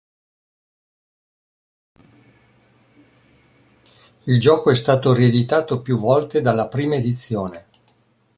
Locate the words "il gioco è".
4.25-4.75